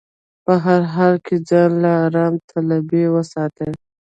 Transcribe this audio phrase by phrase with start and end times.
[0.45, 3.69] په هر حال کې ځان له ارام طلبي وساتي.